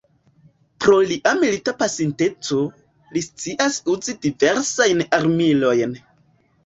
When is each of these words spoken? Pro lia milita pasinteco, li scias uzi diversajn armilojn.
Pro 0.85 0.95
lia 1.09 1.33
milita 1.41 1.73
pasinteco, 1.81 2.59
li 3.17 3.23
scias 3.27 3.77
uzi 3.97 4.17
diversajn 4.25 5.05
armilojn. 5.19 5.95